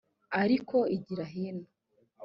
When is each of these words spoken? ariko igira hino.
ariko 0.41 0.77
igira 0.95 1.25
hino. 1.33 1.65